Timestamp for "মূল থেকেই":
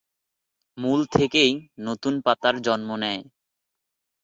0.77-1.51